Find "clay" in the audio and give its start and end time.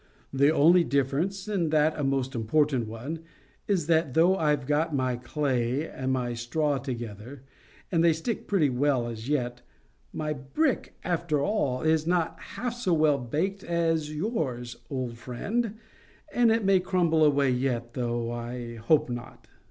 5.15-5.87